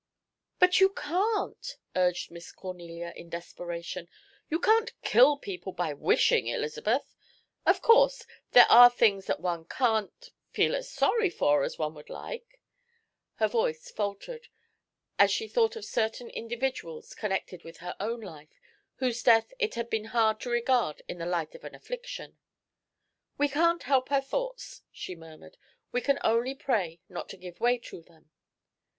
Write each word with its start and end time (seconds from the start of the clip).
"But 0.57 0.79
you 0.79 0.89
can't," 0.89 1.77
urged 1.95 2.31
Miss 2.31 2.51
Cornelia, 2.51 3.13
in 3.15 3.29
desperation, 3.29 4.07
"you 4.49 4.57
can't 4.59 4.91
kill 5.03 5.37
people 5.37 5.73
by 5.73 5.93
wishing, 5.93 6.47
Elizabeth. 6.47 7.15
Of 7.67 7.83
course, 7.83 8.25
there 8.53 8.65
are 8.67 8.89
things 8.89 9.27
that 9.27 9.39
one 9.41 9.65
can't 9.65 10.31
feel 10.49 10.75
as 10.75 10.89
sorry 10.89 11.29
for 11.29 11.61
as 11.63 11.77
one 11.77 11.93
would 11.93 12.09
like" 12.09 12.59
Her 13.35 13.47
voice 13.47 13.91
faltered, 13.91 14.47
as 15.19 15.29
she 15.29 15.47
thought 15.47 15.75
of 15.75 15.85
certain 15.85 16.31
individuals 16.31 17.13
connected 17.13 17.63
with 17.63 17.77
her 17.77 17.95
own 17.99 18.21
life, 18.21 18.59
whose 18.95 19.21
death 19.21 19.53
it 19.59 19.75
had 19.75 19.87
been 19.87 20.05
hard 20.05 20.39
to 20.39 20.49
regard 20.49 21.03
in 21.07 21.19
the 21.19 21.27
light 21.27 21.53
of 21.53 21.63
an 21.63 21.75
affliction. 21.75 22.39
"We 23.37 23.49
can't 23.49 23.83
help 23.83 24.11
our 24.11 24.19
thoughts," 24.19 24.81
she 24.91 25.15
murmured, 25.15 25.57
"we 25.91 26.01
can 26.01 26.17
only 26.23 26.55
pray 26.55 27.01
not 27.07 27.29
to 27.29 27.37
give 27.37 27.59
way 27.61 27.77
to 27.77 28.01
them." 28.01 28.31